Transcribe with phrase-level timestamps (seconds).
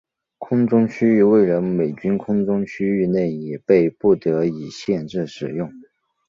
[0.39, 5.71] 空中区域为了美军空中区域内也被不得已限制使用。